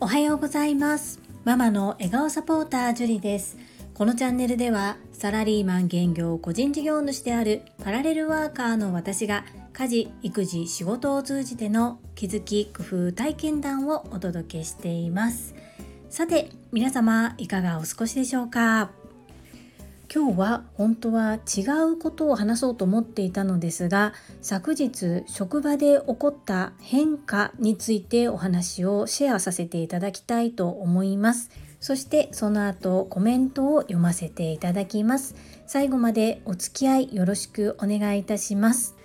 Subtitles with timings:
[0.00, 1.20] おはようございます。
[1.44, 3.56] ママの笑顔サポータージュリです。
[3.94, 9.44] このチャンネルではサラリーマン兼業個人事業主であるパラレルワーカーの私が
[9.74, 15.54] 家事育児仕事を通じての気づき工夫体験談をお届けしています。
[16.08, 18.99] さて皆様いかがお過ごしでしょうか？
[20.12, 21.60] 今日は本当は違
[21.92, 24.12] うことを話そうと思っていたのですが
[24.42, 31.50] 昨日職場で起こった変化についてお話をシェアさせていただきたいと思います。
[31.78, 35.36] そしてその後コメントを読ませていただきます。
[35.68, 38.96] 最後までお付き合いよろしくお願いいたします。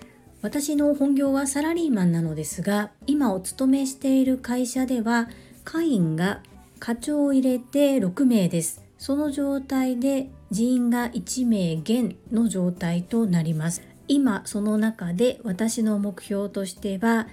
[0.42, 5.28] 私の本業はサラリーマンなのですが今お勤めしている会社では
[5.62, 6.42] 会員が
[6.80, 8.82] 課長を入れて6名です。
[8.98, 13.82] その状態で人員が1名減の状態となります。
[14.08, 17.26] 今その中で私の目標としては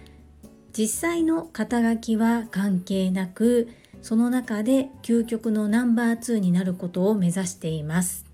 [0.75, 3.69] 実際の肩書きは関係なく
[4.01, 8.25] その中で究極のナンバー2になることを目指しています。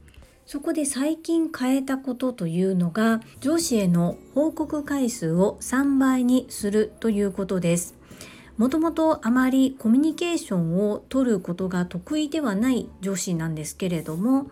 [0.46, 7.94] そこで最近変えたことというのが上司への報告回数を3倍にするということです。
[8.58, 14.48] もともとあまりコミュニケーションを取ることが得意ではない上司なんですけれども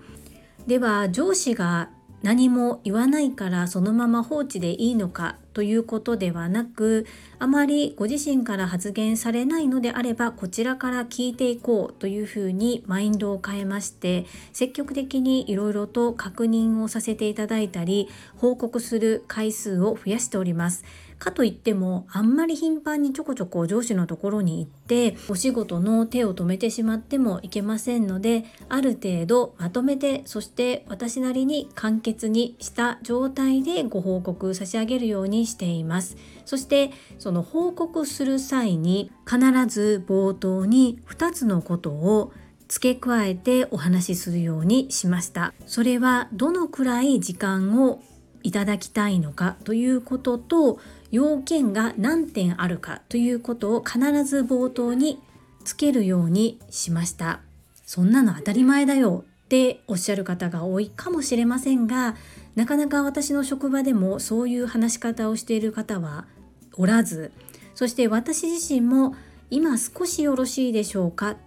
[0.68, 1.90] では上司が
[2.24, 7.08] 何も言わないからそのまま放置でいいのかということではなく
[7.40, 20.84] あまりご自身から発言されないのであればこちらから聞いていこうというふうにマインドを変えまして積極的にいろいろと確認をさせていただいたり報告する回数を増やしております。
[21.20, 36.18] かといってもあんまり頻繁にちょこちょこ上司のところに行ってお仕事の手を止めてしまってもいけませんのである程度まとめてそして私なりに簡潔にした状態でご報告差し上げるようにしています。
[36.46, 42.32] そしてその報告する際に必ず冒頭に2つのことを
[42.68, 45.54] 付け加えてお話しするようにしました。
[45.66, 48.02] それはどのくらい時間を
[48.44, 50.80] いただきたいのかということと
[51.12, 55.20] 要件が何点あるかということを必ず冒頭に
[55.64, 57.42] つけるようにしました。
[57.86, 62.16] そんなの当たり前だよっておっしゃる方が多いかもしれませんが
[62.58, 66.26] なかなか私の職場でもそういう話し方をしている方は
[66.74, 67.32] おらず
[67.76, 69.16] そして私自身も
[69.52, 71.38] 今少しよろしいでしょうか？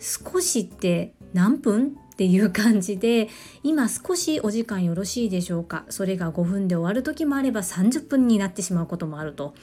[0.00, 3.28] 少しって何分っていう感じで
[3.62, 5.84] 今少しお時間よろしいでしょうか？
[5.88, 9.54] それが5分で終わる時もあれば30分になってしまうこともあると。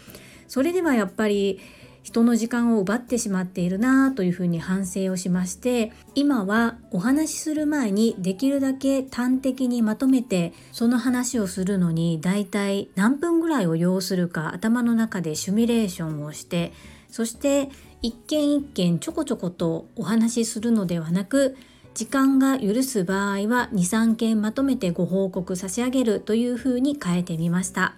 [0.47, 1.59] それではやっぱり
[2.03, 16.73] 人の時間を奪ってしまっているなというふうに反省をしまして今はお話しする前にできるだけ端的にまとめてその話をするのにだいたい何分ぐらいを要するか頭の中でシミュレーションをして
[17.09, 17.69] そして
[18.01, 21.55] 一件一件ちょこちょことお話しするのではなく
[21.93, 27.95] 時間が許す場合は23件まとめてご報告差し上げるというふうに変えてみました。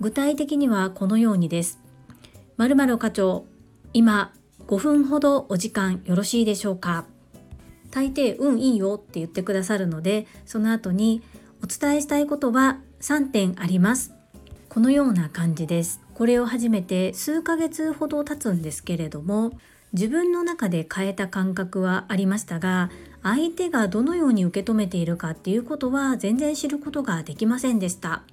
[0.00, 1.87] 具体的にはこのようにです。
[2.58, 3.46] 〇〇課長
[3.92, 4.32] 今
[4.66, 7.04] 5分ほどお時間よろしいでしょうか？
[7.92, 11.22] 大抵うんいいよって言ってくださるのでその後に
[11.62, 14.12] お伝えしたいことは3点あります。
[14.68, 16.00] このような感じです。
[16.14, 19.52] これを始めて数ヶ月ほど経つんですけれども
[19.92, 22.90] 自分の中で変えた感覚はありましたが
[23.22, 28.24] 相手がどのように受け止めているかっていうことは全然知ることができませんでした。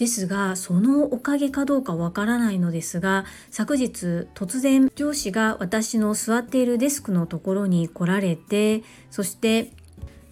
[0.00, 9.72] ですがそのおかげかどうかわからないのですが昨日突然上司が私の座っているデスクのところに来られてそして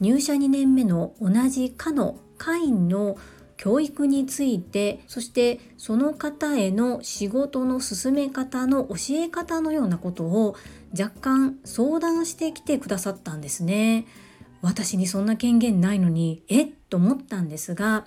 [0.01, 3.19] 入社2年目の同じ課の会員の
[3.59, 10.57] 教育についてそしてその方への仕事の進め方の教え方のようなことを
[10.99, 14.07] 若干相談してきてくださったんですね。
[14.63, 16.71] 私にそんな権限ないのにえっ？
[16.89, 18.07] と思ったんですが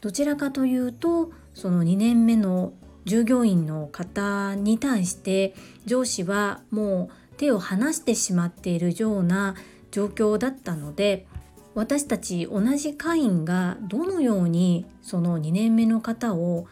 [0.00, 2.72] どちらかというとその2年目の
[3.04, 5.54] 従業員の方に対して
[5.86, 9.54] 上司はもう手を離してしまっているような
[9.90, 11.26] 状況だったので
[11.74, 16.66] 私たち同じ会員がどのようにその2年目の方を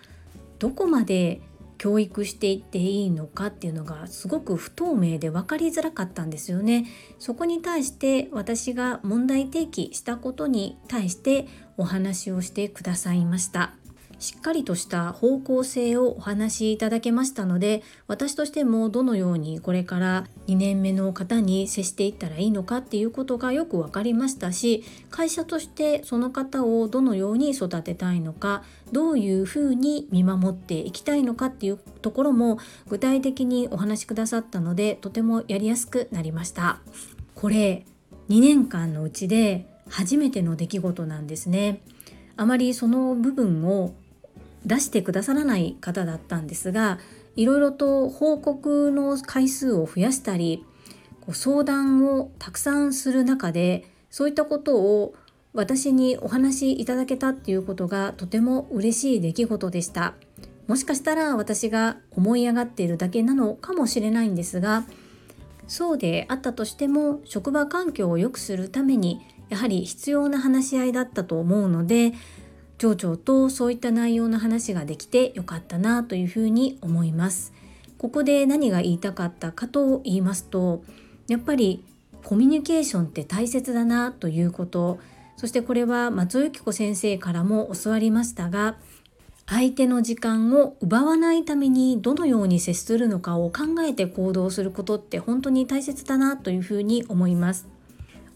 [0.58, 1.40] どこまで
[1.78, 6.86] 教育していっていいのかっていうのがすごく不透明で分かりづらかったんですよね。
[7.18, 11.46] そこに対して私が問題提起したことに対して
[11.76, 13.72] お話をしてくださいました。
[14.18, 32.58] しっかりとした方向性をお話しいただけましたので私としてもどのようにこれから2年目の方に接していったらいいのかっていうことがよく分かりましたし会社としてその方をどのように育てたいのかどういうふうに見守っていきたいのかっていうところも
[32.88, 36.80] 具体的にお話しくださったのでとてもやりやすくなりました。
[37.34, 37.84] これ
[38.30, 41.80] 2年間のうちで初めての出来事なんですね。
[42.36, 43.94] あまりその部分を
[44.64, 46.98] 出してくださらない方だったんですが
[47.36, 50.64] いろいろと報告の回数を増やしたり
[51.32, 55.14] 相談をたくさんする中でそういったことを
[55.54, 60.14] 私にお話しいただけたっていうことがとても嬉しい出来事でした
[60.66, 64.84] もしかしたら私が思い上がっているだけなのかもしれないんですが
[65.68, 72.12] そうであったとしても職場環境を良くするためにやはり必要な話し合いだったと思うので
[72.78, 77.52] 町長とそういった内容の話ができてよかったなというふうに思います。
[77.98, 80.84] ここで何が言いたかったかと言いますと
[81.28, 81.84] やっぱり
[82.22, 84.98] コミュニケーションって大切だなということ
[85.36, 88.76] そしてこれは松尾由紀子先生からも教わりましたが
[89.46, 97.68] 相手の時間を奪わないためにどのように接するのかを考えて行動することって本当に大切だなというふうに思います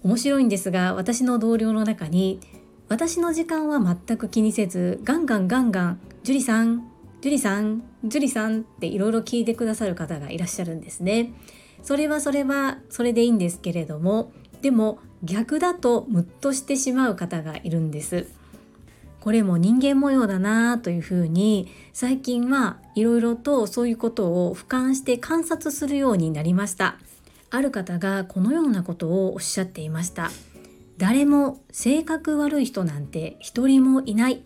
[0.03, 2.41] 面白いんですが私の同僚の中に
[2.89, 6.89] 私の時間は全く気にせずガンガンガンガン「樹里さん
[7.21, 11.33] 樹里さん樹里さん」っていろいろ聞いてくださる方がいらっしゃるんですね。
[11.83, 18.27] それはそれはそれでいいんですけれどもでも逆だとムッとしてしまう方がいるんです。
[19.21, 26.99] これも人間模様だなというふうに最近はいろいろとそういうことを俯瞰して観察するようになりました。
[27.51, 30.31] ある方がこのようなことをおっしゃっていました。
[30.99, 34.43] 誰も性格悪い人なんて一人もいない。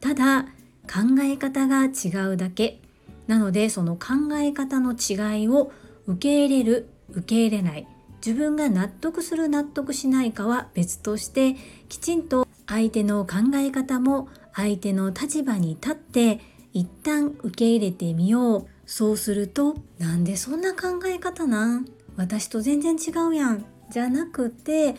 [0.00, 0.42] ただ
[0.86, 2.80] 考え方が違うだけ。
[3.26, 5.72] なのでその考え方の違いを
[6.06, 7.86] 受け入れる受け入れない。
[8.24, 11.56] 自分が納得する納得しないかは別として
[11.88, 16.40] きちんと相手の考え方も相手の立場に立って
[16.72, 18.66] 一旦受け入れてみよう。
[18.86, 21.86] そうするとなんでそんな考え方なん？
[22.16, 24.96] 私と全然違うやんじゃなくて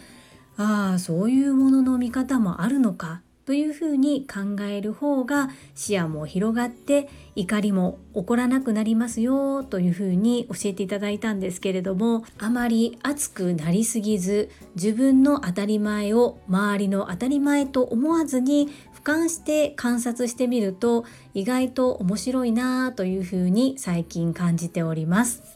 [0.58, 25.55] ああそういうものの見方もあるのかというふうに考える方が視野も広がって怒りも起こらなくなりますよというふうに教えていただいたんですけれどもあまり熱くなりすぎず自分の当たり前を周りの当たり前と思わずに俯瞰して観察してみると意外と面白いなというふうに最近感じております。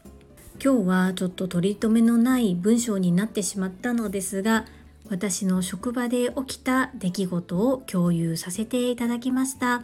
[0.61, 4.65] 今日はちょっと取り留めのない文章になってしまったのですが
[5.09, 9.81] 私の職場で起きた出来事を共有させていただきました。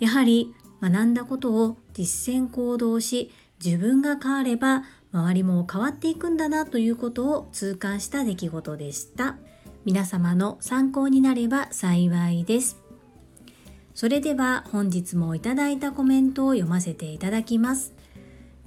[0.00, 3.32] やはり学んだことを実践行動し
[3.64, 4.82] 自分が変われば
[5.12, 9.36] 周りも変わっていくんだなということを痛感した出来事でした。
[9.84, 12.78] 皆様の参考になれば幸いです。
[13.94, 17.97] それでは本日もいただいたコメントを読ませていただきます。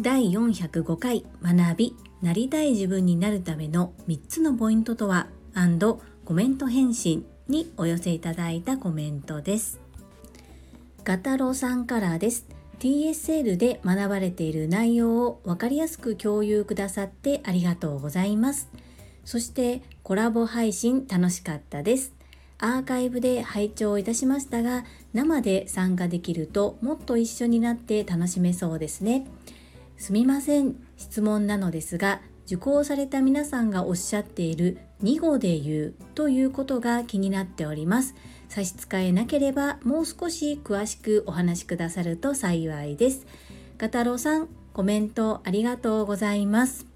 [0.02, 5.28] 第405回学びなりたい自分になるための3つのポイントとは
[6.26, 9.80] コメント返信にお寄せいただいたコメントです。
[11.04, 12.48] ガタロさんからです。
[12.80, 18.72] TSL で学ばれている内容を分かりやすく共有くださってありがとうございます。
[19.24, 22.16] そしてコラボ配信楽しかったです。
[22.58, 24.84] アーカイブで拝聴いたしましたが、
[25.14, 29.28] 生で参加できるともっと一緒になって楽しめそうですね。
[30.02, 38.16] すみません、質問なのですが、受講された皆さんがおっしゃっている2語で言うということが気になっております。
[38.50, 43.28] 差し支えなければもう少し詳しくお話しくださると幸いです。
[43.78, 46.88] ガタロさんコメントありがとうございます。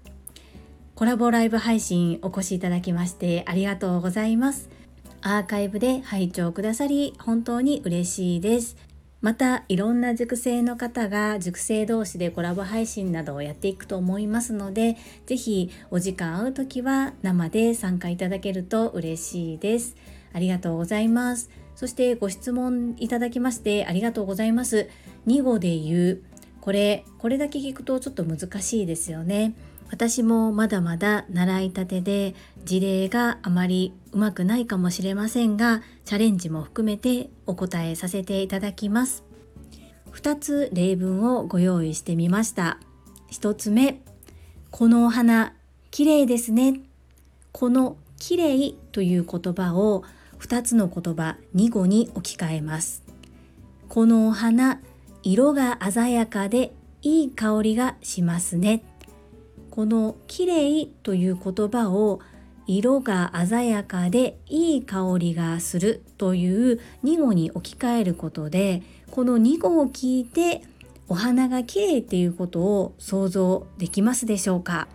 [0.96, 4.68] コラボライブ配信お越しいただきましてありがとうございます。
[5.22, 8.76] アーカイブで拝聴くださり本当に嬉しいです。
[9.26, 19.96] またいろんな塾生の方が塾生同士でコラボ配信などをやっていくと思いますので是非お時間合う時は生で参加いただけると嬉しいです。
[20.32, 21.50] ありがとうございます。
[21.74, 24.88] そしてご質問いただきましてありがとうございます。
[25.26, 26.22] 2語で言う
[26.60, 29.54] これこれだけ聞くとちょっと難しいですよね。
[29.90, 39.24] 私もまだまだ習いたてで事例があまりうまくないかもしれませんがチャレンジも含めてお答えさせていただきます。
[40.12, 42.78] 2つ例文をご用意してみました。
[43.30, 44.00] 1つ目
[44.70, 45.54] このお花
[45.90, 46.80] 綺麗ですね。
[47.52, 50.04] この綺麗という言葉を
[50.40, 53.02] 2つの言葉2語に置き換えます。
[53.88, 54.80] このお花
[55.22, 58.82] 色が鮮やかでいい香りがしますね。
[59.76, 62.20] この綺麗という言葉を
[62.66, 70.62] 色が鮮やかでいい香りがするという2語に置き換えることでこの2語を聞いて
[71.08, 74.88] お花が綺麗っていうことを想像できますでしょうか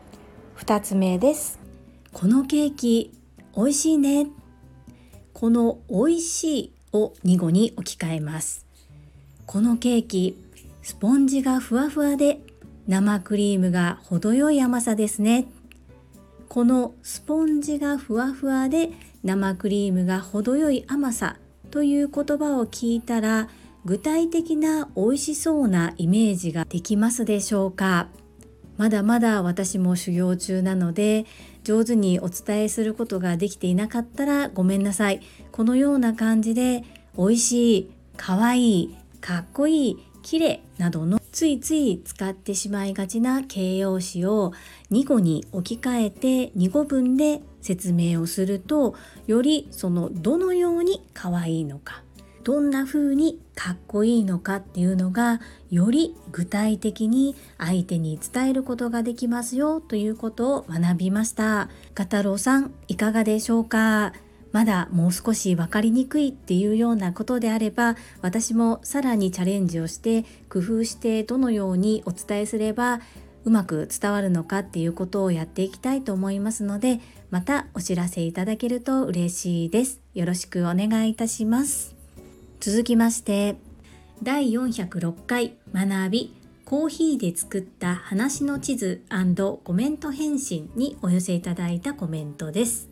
[0.57, 1.59] ？2つ目です。
[2.11, 3.13] このケーキ
[3.55, 4.27] 美味しいね。
[5.33, 8.65] この美味しいを2語に置き換えます。
[9.45, 10.43] このケーキ
[10.81, 12.41] スポンジがふわふわで
[12.87, 15.47] 生クリームが程よい甘さですね。
[16.49, 18.91] このスポンジがふわふわで
[19.23, 21.37] 生クリームが程よい甘さ
[21.69, 23.47] という言葉を聞いたら
[23.85, 28.07] 具体的な美味しそうなイメージができますでしょうか。
[28.77, 31.25] まだまだ私も修行中なので
[31.63, 35.21] 上手にお伝えすることができていなかったらごめんなさい。
[35.51, 36.83] このような感じで
[37.17, 44.53] 美味しい、かわいい、かっこいい、綺麗などのついつい使ってしまいがちな形容詞を
[44.91, 48.95] 2語に置き換えて2語分で説明をすると
[49.27, 52.03] よりそのどのように可愛いのか
[52.43, 61.69] どんな風にかっこいいのかっていうのがより具体的に相手に伝えることができますよということを学びました。
[61.93, 64.13] ガタロウさんいかがでしょうか？
[64.51, 72.99] まだもう少し分かりにくいっていうようなことであれば私もさらにチャレンジをして工夫してどのようにお伝えすれば
[73.43, 76.99] うまく伝わるのかっていうことをやっていきたいと思いますので
[77.31, 80.01] またお知らせいただけると嬉しいです。
[80.13, 81.95] よろしくお願いいたします。
[82.59, 83.55] 続きまして
[84.21, 89.03] 第406回学びコーヒーで作った話の地図
[89.63, 92.90] コメント返信にお寄せいただいたコメントです。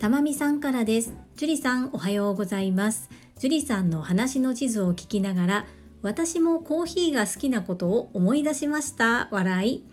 [0.00, 1.12] たまみさんからです。
[1.36, 3.10] 樹里さんおはようございます。
[3.38, 5.66] 樹里さんの話の地図を聞きながら
[6.00, 9.28] 私もコーヒーが好きなことを思い出しました。
[9.30, 9.84] 笑い。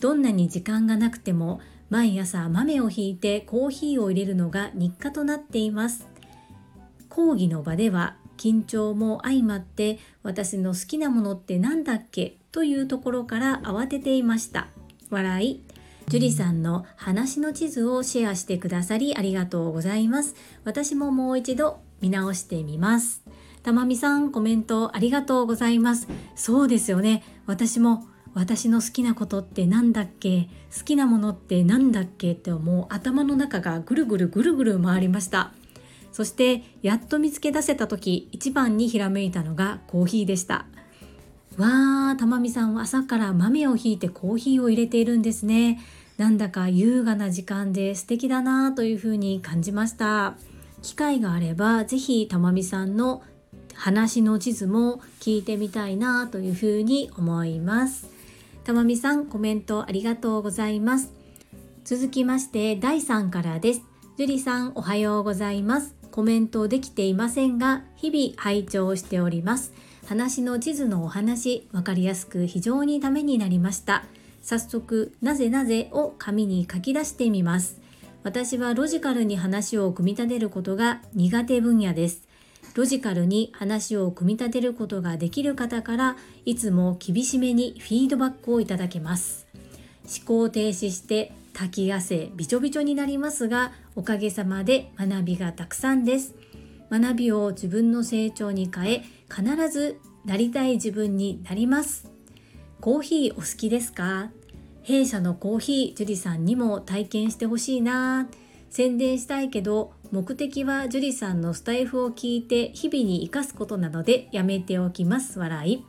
[0.00, 6.06] どんなに時間がなくても毎朝豆をひいてコーヒーを入れるのが日課となっています。
[7.08, 12.36] 講義の場では緊張も相まって私の好きなものって何だっけ？
[12.52, 14.68] というところから慌てていました
[15.08, 15.64] 笑い
[16.08, 20.34] 樹里さんの話の地図をシェアしてくださりありがとうございます。
[20.64, 23.22] 私ももう一度見直してみます。
[23.62, 26.06] たまみさんコメントありがとうございます。
[26.36, 27.22] そうですよね。
[27.46, 30.48] 私も私の好きなことって何だっけ？
[30.76, 35.52] 好きなものって何だっけってもう頭の中がぐるぐるぐるぐる回りました。
[36.12, 40.66] そしてやっと見つけ出せた時一番にひらめいたのがコーヒーでした。
[41.56, 45.80] わーたまみさんは朝から豆をひいてコーヒーを入れているんですね。
[46.16, 50.34] なんだか優雅な時間で素敵だなというふうに感じました。
[50.82, 53.22] 機会があれば是非たまみさんの
[53.74, 58.08] 話の地図も聞いてみたいなというふうに思います。
[58.64, 61.12] たまみさんコメントありがとうございます。
[61.84, 63.82] 続きまして第3からです。
[64.16, 65.94] 樹里さんおはようございます。
[66.10, 69.72] コメントできていませんが日々拝聴しております。
[70.06, 74.04] 話の地図のお話分かりやすく非常にためになりました。
[74.42, 77.80] 早速なぜなぜを紙に書き出してみます。
[78.22, 82.22] 私はロジカルに話を組み立てることが苦手分野です。
[82.74, 89.46] ロジカルに話を組み立てることができる方からいつも厳しめにフィードバックをいただけます。
[90.04, 96.34] 思考停止して滝汗びちょびちょになりますがおかげさまで学びがたくさんです。
[97.00, 102.10] 学びを自分の成長に変え必ずなりたい自分になります。
[102.80, 104.30] コーヒーお好きですか？
[104.82, 108.28] 弊社のコーヒー樹里さんにも体験してほしいな。
[108.70, 115.38] 宣伝したいけど目的は樹里さんのスタイフを聞いて日々に生かすことなのでやめておきます。
[115.38, 115.84] 笑い。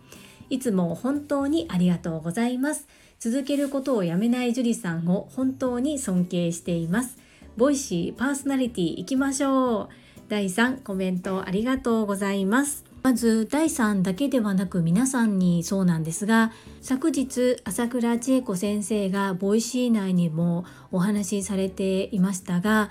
[0.49, 2.87] いつも本当にありがとうございます。
[3.19, 7.17] 続けることをやめない樹里さんを本当に尊敬しています。
[7.57, 9.89] Voicy パーソナリティ行きましょう。
[10.27, 12.85] ダイさんコメントありがとうございます。
[13.03, 16.51] まずダイさんだけではなく皆さんにそうなんですが
[16.81, 22.89] 昨日朝倉千恵子先生が Voicy 内にもお話しされていましたが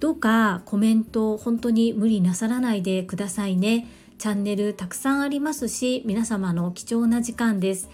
[0.00, 3.86] どうかコメント本当に無理なさらないでくださいね。
[4.18, 7.88] チャンネルたくさんありますし皆様の貴重な時間です。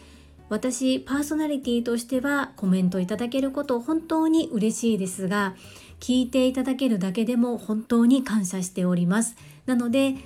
[0.49, 5.55] 私パーソナリティとしてはコメントいただけること本当に嬉しいですが
[6.03, 9.37] 聞いていただけるだけでも本当に感謝しております。
[9.67, 10.17] なので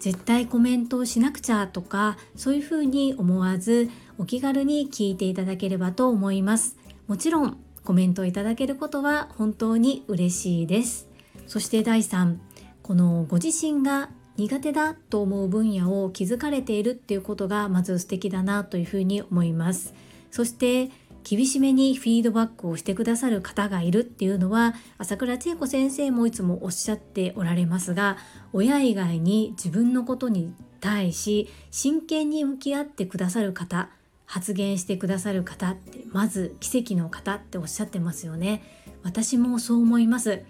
[0.00, 3.88] 絶対コメントをしなくちゃとかそういうふうに思わず
[4.18, 6.76] お気軽に聞いていただければと思います。
[7.06, 11.08] もちろんコメントいただけることは本当に嬉しいです。
[11.46, 12.38] そして第3
[12.82, 19.94] このご自身が苦手だと思う分野を気づかれているっていうことがまず素敵だなというふうに思います。
[20.32, 20.90] そして
[21.24, 28.16] 厳しめにフィードバックをしてくださる方がいるっていうのは朝倉千恵子先生もいつもおっしゃっておられますが
[28.52, 33.88] 親以外に自分のことに対し真剣に向き合ってくださる方
[34.26, 38.62] 発言してくださる方ってまず奇跡の方っておっしゃってますよね。
[39.02, 40.42] 私もそう思います。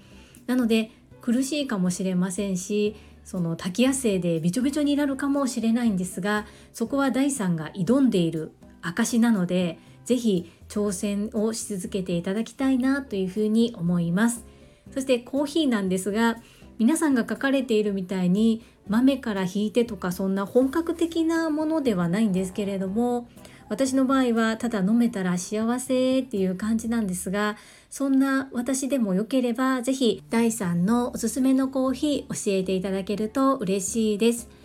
[0.46, 8.52] なので苦しいかもしれませんしその滝汗でびちょびちょになるかもしれないんですがそこは第3が挑んでいる
[8.82, 14.44] 証なので是非挑戦をし続けていただきたいなというふうに思います
[14.92, 16.36] そしてコーヒーなんですが
[16.78, 23.28] 皆さんが書かれているみたいに豆から引いてとかそんな本格的なものではないんですけれども
[23.68, 27.56] 私の場合はただ飲めたら幸せっていう感じなんですが
[27.88, 34.61] そんな私でもよければ是非第3のおすすめのコーヒー教えていただけると嬉しいです。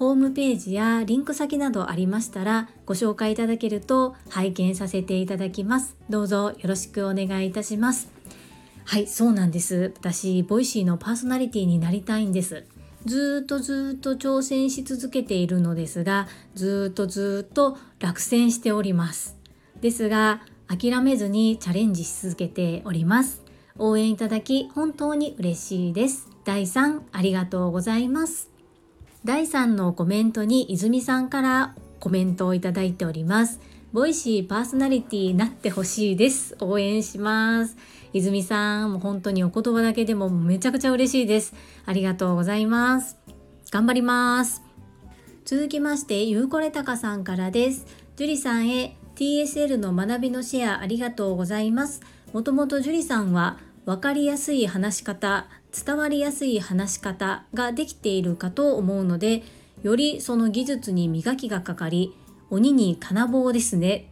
[0.00, 5.94] ホームページやリンク先などありましたらご紹介いただけると拝見させていただきます。
[6.08, 8.10] どうぞよろしくお願いいたします。
[8.86, 9.92] はい、そうなんです。
[9.98, 12.64] 私、 Voicy のパーソナリティになりたいんです。
[13.04, 19.38] ずっとずっと挑戦し続けているのですがずっとずっと落選しております
[19.80, 23.42] ですが諦めずにチャレンジし続けております
[23.78, 28.49] 応援いただき本当に嬉しいですダイさんありがとうございます
[29.24, 33.60] 第3のコメントに泉さんからコメントをいただいております
[33.92, 37.76] ボイシーパーソナリティになってほしいです応援します
[38.12, 41.54] 泉さん、もう本当にお言葉だけでもめちゃくちゃ嬉しいです。
[41.86, 43.16] ありがとうございます。
[43.70, 44.62] 頑張ります。
[45.44, 47.86] 続きまして、ゆうこれたかさんからです。
[48.16, 52.00] 樹里さんへ TSL の学びのシェアありがとうございます。
[52.32, 53.58] もともと樹里さんは
[53.90, 55.48] 分かりやすい話し方、
[55.84, 59.42] 伝わりやすい話し方ができているかと思うので、
[59.82, 62.14] よりその技術に磨きがかかり、
[62.50, 64.08] 鬼に金棒ですね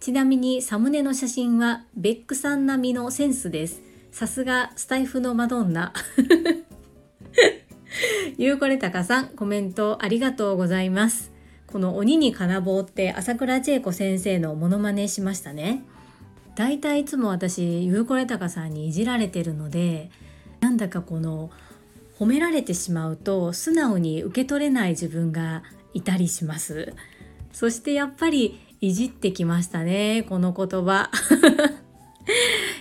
[0.00, 3.80] ちなみにサムネの写真はベックさん並みのセンスです。
[4.10, 5.94] さすがスタイフのマドンナ。
[8.36, 11.32] ゆうこれたかさん、コメントありがとうございます。
[11.68, 15.84] この鬼に金棒って朝倉千恵子先生のモノマネしましたね。
[16.54, 20.10] だいたいいつも私、ゆうこれたかさんにいじられてるので、
[20.60, 21.50] なんだかこの
[22.18, 25.62] 褒められてしまうと素直に受け取れない自分が
[25.94, 26.92] いたりします。
[27.52, 31.10] そしてやっぱりいじってきましたね、この言葉。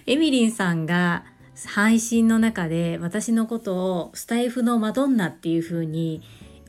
[0.06, 1.24] エミリンさんが
[1.68, 6.22] 配信の中で私のことをスタイフのマドンナっていう風に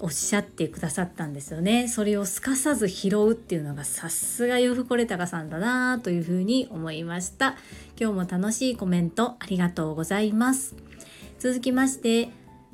[0.03, 1.89] おっしゃってくださったんですよね。
[1.89, 7.57] それをすかさず拾うっていうのがさすがユフコレタカさんだなという風に思いました。
[7.99, 10.75] 今日も楽しいコメントありがとうございます。
[11.39, 12.31] 続きまして、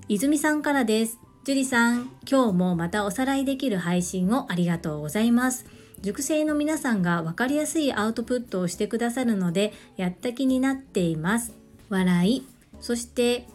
[0.08, 1.18] 泉さんからです。
[1.44, 5.66] 樹里さん、今日もまたおさらいできる配信をありがとうございます。
[6.00, 11.52] 塾生の皆さんが分かりやすいアウトプットをしてくださるのでやった気になっています
[11.88, 12.46] 笑い
[12.80, 13.46] そして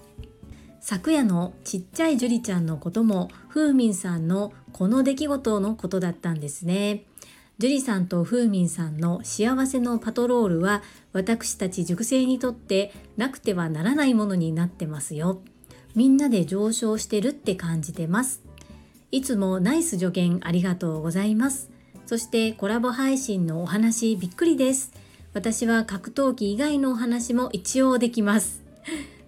[0.83, 7.05] 昨夜のちっちゃい樹里ちゃんのこともふうみんさんのこの出来事のことだったんですね
[7.57, 15.41] 樹里さんとふうみんさんの幸せのパトロールは私たち塾生にとってなくてはならないものになってますよ
[15.95, 18.41] みんなで上昇してるって感じてます
[19.09, 21.73] いつもナイス助言ありがとうございます
[22.05, 24.91] そしてコラボ配信のお話びっくりです。
[25.33, 28.61] 私は格闘技以外のお話も一応できます。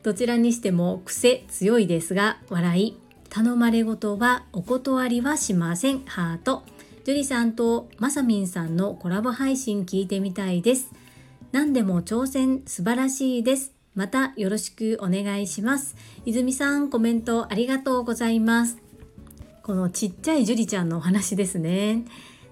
[0.05, 2.97] どちらにしても癖強いですが、笑い。
[3.31, 6.05] 頼まれ事はお断りはしません。
[6.05, 6.61] ハート。
[7.05, 10.91] 樹里さんとまさみんさんのコラボ配信聞いてみたいです。
[11.51, 13.73] 何でも挑戦素晴らしいです。
[13.95, 15.95] またよろしくお願いします。
[16.23, 18.77] 泉さんコメントありがとうございます。
[19.63, 22.05] このちっちゃい樹里ちゃんのお話ですね。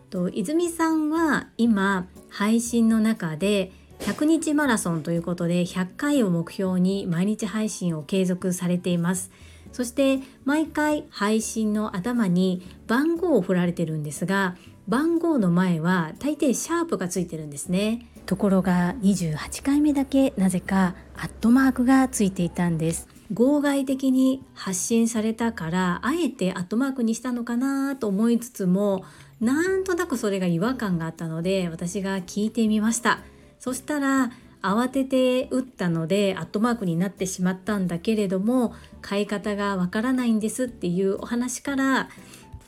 [0.09, 3.71] と泉さんは今配信の中で
[4.03, 9.31] 100日マラソンということで100回を目標に毎日配信を継続されています。
[9.71, 14.55] そして毎回配信の頭に番号を振られてるんですが
[14.87, 18.05] 番号の前は大抵シャープがついてるんですね。
[18.25, 23.07] ところが28回目だけなぜかアットマークがついていたんです。
[23.33, 29.05] 号外的に発信されたからあえてアットマークにしたのかなと思いつつも
[29.39, 33.19] なんとなくそれが違和感があったので私が聞いてみました
[33.63, 42.10] そしたら慌てて打ったのでアットマークになってしまったんだけれども買い方がわからないんですっていうお話から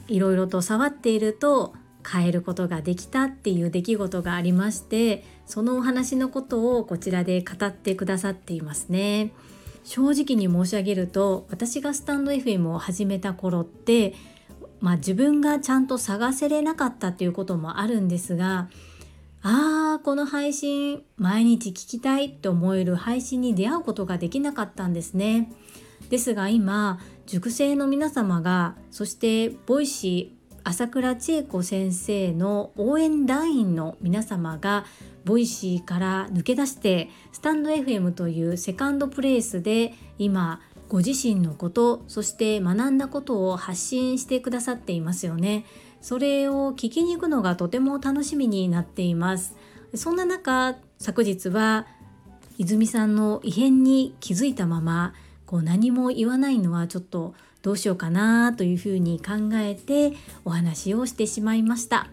[0.08, 1.74] いろいろと触っていると
[2.10, 9.34] 変えることができたっていう出来事がありましてそのお話のことをこちらで語ってくださっていますね。
[9.84, 14.14] 正直に申し上げると私がスタンド FM を始めた頃って
[14.80, 18.70] まあ自分がちゃんと探せれなかったっていうこともあるんですが
[19.48, 25.52] あーこの配信毎日聞きたいって思える配信に出会うことができなかったんですね。
[26.10, 34.84] ですが今塾生の皆様がそして Voicy 朝倉千恵子先生の応援団員の皆様が
[35.26, 45.66] Voicy から抜け出してスタンド FM というセカンドプレイスで今ご自身のことそして学んだことを発信してくださっていますよね
[46.06, 49.56] それを聞きに行くのがとても楽しみになっています。
[49.96, 51.88] そんな中昨日は
[52.60, 55.16] 泉さんの異変に気づいたまま
[55.48, 60.14] こう何も言わないのはちょっとどうしようかなというふうに考えて
[60.46, 62.12] お話をしてしまいました。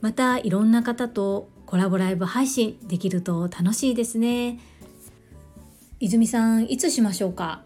[0.00, 4.60] またいろんな方とコラボライブ配信できると楽しいですね。
[5.98, 7.64] 泉さんいつしましょうか？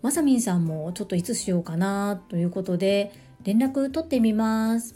[0.00, 3.10] まさみんさんもちょっといつしようかなということで
[3.42, 4.94] 連絡取ってみます。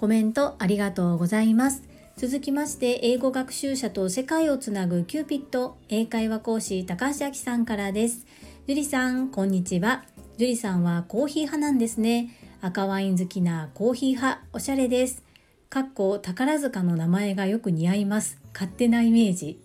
[0.00, 1.82] コメントありがとうございます
[2.16, 8.26] 続きまして英語学習者と世界をつなぐキューピット英会話講師高橋明さんからです
[8.66, 10.04] 樹里さんこんにちは
[10.40, 12.30] 樹里さんはコーヒー派なんですね。
[12.62, 15.22] 赤ワイン好きなコーヒー派、おしゃれです。
[15.68, 18.40] かっこ宝塚の名前がよく似合います。
[18.54, 19.60] 勝手なイメージ。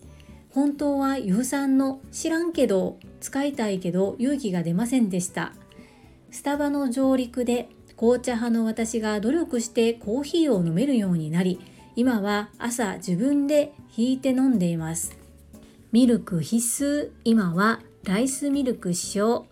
[0.50, 5.54] 本当は有酸の知らんけど使いたいけど勇気が出ませんでした。
[6.30, 11.60] スタバの上陸で紅茶派の私が努力してコーヒーを飲めるようになり、
[11.96, 15.18] 今は朝自分で引いて飲んでいます。
[15.92, 19.46] ミルク必須、今はライスミルク使用。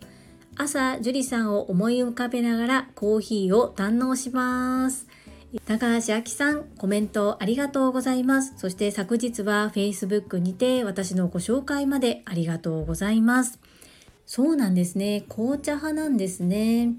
[0.56, 5.08] 朝樹里さんを思い浮かべながらコーヒーを堪能します。
[5.66, 8.54] 高橋明さんコメントありがとうございます。
[8.58, 13.60] そして昨日は Facebook にて私のご紹介までありがとうございます。
[14.26, 15.24] そうなんですね。
[15.30, 16.94] 紅茶派なんですね。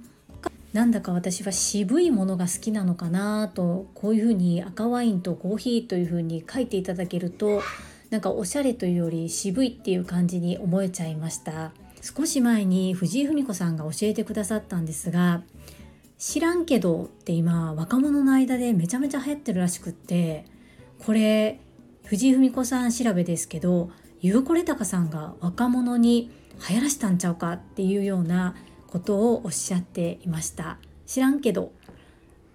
[0.74, 7.62] なんだか私は渋いものが好きなのかなとこういうふうに赤ワインとコーヒーというふうに書いていただけると
[8.10, 11.72] なんかおしゃれというより渋いっていう感じに思えちゃいました。
[12.04, 15.40] 少し前に藤井文子さんが教えてくださったんですが
[16.18, 20.44] 知らんけどって今若者の間でめちゃめちゃ流行ってるらしくって
[20.98, 21.60] これ
[22.04, 26.30] 藤井文子さん調べですけどゆうこれたかさんが若者に
[26.68, 28.54] 流行らしたんちゃうかっていうような
[28.94, 31.72] ことをおっしゃっていました知らんけど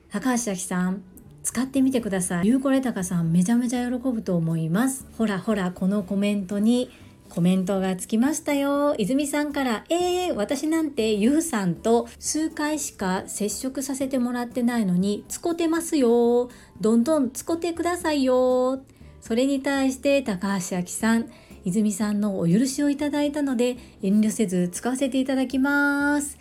[0.10, 1.04] 高橋明さん
[1.44, 6.92] 使ってみてくださいゆうこれたかさんめちゃめちゃ喜ぶと思いますほらほらこのコメントに
[7.28, 8.96] コメントがつきましたよ。
[8.98, 16.50] 泉さんから、えー、私なんてゆうさんと数回しか接触させてもらってないのに、つこてますよ。
[16.82, 18.82] どんどんつこてくださいよ。
[19.22, 21.30] それに対して高橋明さん、
[21.66, 26.38] 泉さんのお許しをいただいたので、遠慮せず使わせていただきます。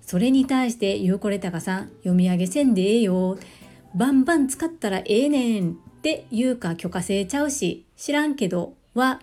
[0.00, 3.38] それに対してゆうこれたかさん、読み上げせんでええよ。
[3.94, 9.20] バンバン使ったらええねんって言うか許可制ちゃうし、知らんけどは、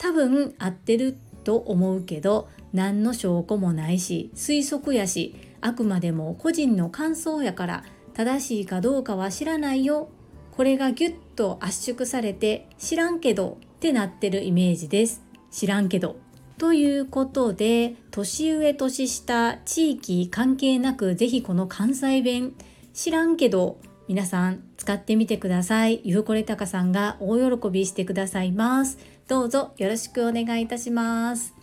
[0.00, 10.08] 多分合ってると思うけど何の証拠もないし推測やしあくまでも個人の感想やから正しいかどうかは知らないよ
[10.52, 16.16] これがギュッと圧縮されて知らんけどってなってるイメージです知らんけど
[16.58, 22.52] ということで年上年下地域関係なく是非この関西弁
[22.92, 26.00] 知らんけど皆さん使ってみてください。
[26.02, 28.98] ゆうこれたかさんが大喜びしてくださいます。
[29.28, 31.54] どうぞよろしくお願いいたします。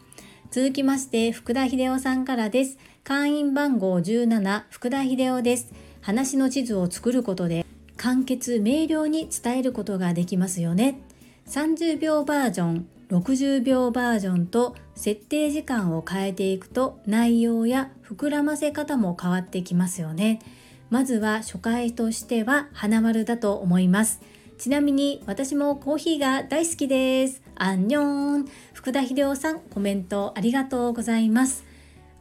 [0.49, 2.77] 続きまして、福田秀夫さんからです。
[3.03, 5.73] 会員番号17、福田秀夫です。
[5.99, 7.65] 話の地図を作ることで、
[7.97, 11.01] 簡潔明瞭に伝えることができますよね。
[11.47, 20.39] 30秒バージョン、60秒バージョンと設定時間を変えていくと内容や膨らませ方も変わってきますよね。
[20.89, 24.21] まずは初回としては花丸だと思います。
[24.57, 27.41] ちなみに私もコーヒーが大好きです。
[27.55, 28.45] アンニョン。
[28.73, 31.63] 福田秀夫さん、コメントありがとうございます。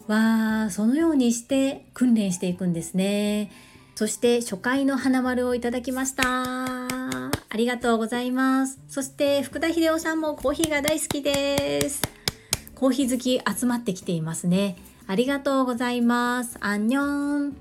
[0.07, 3.51] わー、そのようにして訓練していくんですね。
[3.97, 6.23] そして初回の花丸をいただきました。
[6.27, 8.79] ありがとうございます。
[8.89, 12.03] そして福田秀夫さんもコーヒーが大好きです。
[12.75, 14.77] コーヒー好き集まってきていますね。
[15.07, 16.59] ありがとうございます。
[16.61, 17.57] アンニョン。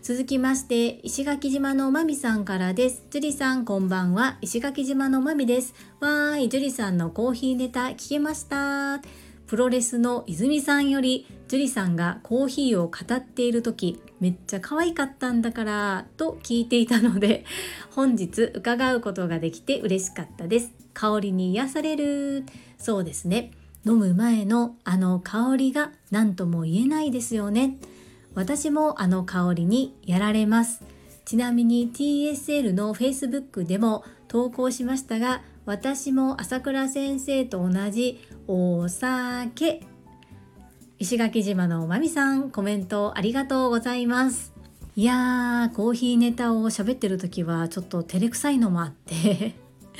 [0.00, 3.02] 続きまして、石垣島のまみさんからです。
[3.10, 4.38] 樹里さん、こんばんは。
[4.42, 5.74] 石垣島のまみです。
[5.98, 9.00] わーい、樹里さんのコーヒーネタ聞けました。
[9.48, 17.44] プロレスの泉さんより、樹里さんがコーヒーを語っている時、めっちゃ可愛かったんだから、と聞いていたので、
[17.94, 20.72] 本日伺うことができて嬉しかったです。
[20.92, 22.44] 香りに癒される。
[22.78, 23.52] そうですね。
[23.86, 27.76] 飲む前のあの香りが何とも言えないですよね
[28.34, 30.82] 私もあの香りにやられます
[31.26, 39.82] ちなみに TSL の Facebook でも投稿しましたが私も朝倉先生と同じお酒
[41.04, 44.54] 石垣島のまみさんコメントありがとうございます。
[44.96, 49.54] いやーコーヒーネタを喋ってる時はちょっと照れくさいのもあって。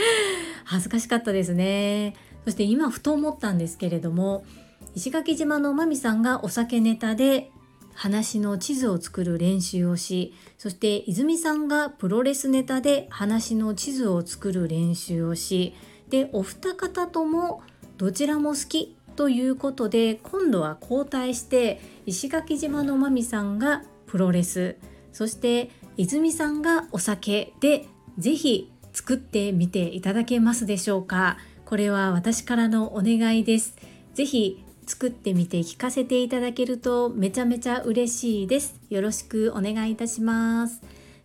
[0.64, 2.14] 恥ずかしかったですね。
[2.46, 4.46] そして今ふと思ったんですけれども
[4.94, 7.50] 石垣島のまみさんがお酒ネタで
[7.92, 15.74] 話の地図を作る練習をしそして泉さんがプロレスネタで話の地図を作る練習をし
[16.08, 17.62] でお二方とも
[17.98, 24.76] どちらも好きということで今度は交代して石垣島のまみさんがプロレス
[25.12, 27.86] そして泉さんがお酒で
[28.18, 31.38] 是非作ってみていただけますでしょうか？
[31.64, 33.76] これは私からのお願いです
[34.14, 38.78] 是非作ってみて聞かせていただけるとめちゃめちゃ嬉しいです。
[38.90, 40.82] よろしくお願いいたします。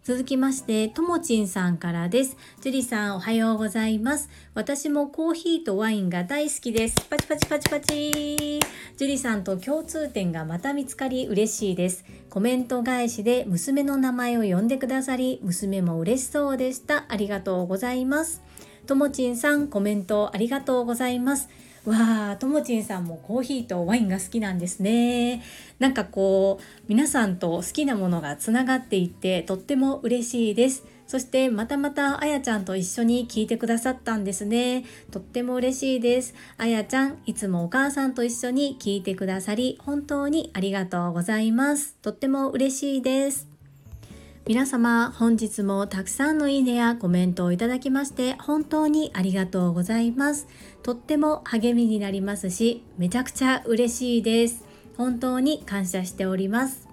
[0.09, 2.35] 続きまして、ともちんさんからです。
[2.61, 4.27] ジュリさんおはようございます。
[4.55, 6.95] 私もコーヒーとワインが大好きです。
[7.07, 8.11] パチパチパチパチ。
[8.17, 12.05] ジュリさんと共通点がまた見つかり嬉しいです。
[12.31, 17.05] コメント返しで娘の名前を呼んでくださり、娘も嬉しそうでした。
[17.07, 18.41] ありがとうございます。
[18.87, 21.49] ともちんさんコメントありがとうございます。
[21.89, 25.41] わあともちんさんもコーヒーとワインが好きなんですね。
[25.79, 30.85] なんかこう皆さんと好きなものがつながっていってとっても嬉しいです。
[31.07, 34.85] そしてまたまたあやちゃんと一緒に聞いてくださったんですね。
[35.09, 36.35] とっても嬉しいです。
[36.57, 41.95] あやちゃんいつもお母さんと一緒に聞いてくださり本当にありがとうございます。
[42.03, 43.48] とっても嬉しいです。
[44.47, 50.47] 皆様本日もたくさんのいいねやコメントをいただきまして本当にありがとうございます。
[50.81, 54.65] とっても励みになりますしめちゃくちゃ嬉しいです。
[54.97, 56.87] 本当に感謝しております。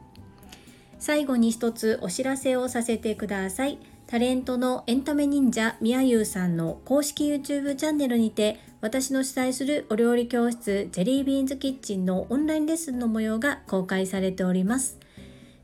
[0.99, 3.79] 最後に一つお知らせをさせてください。
[4.07, 14.99] タレントのエンタメ忍者みやゆうさんの公式 YouTube チャンネルにて私の主催するお料理教室ジェリービーンズキッチンのオンラインレッスンの模様が公開されております。